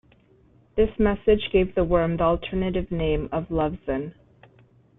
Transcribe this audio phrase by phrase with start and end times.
[0.75, 4.15] This message gave the worm the alternative name of Lovesan.